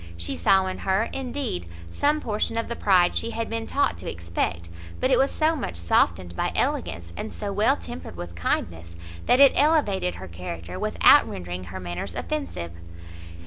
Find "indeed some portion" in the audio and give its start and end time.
1.13-2.57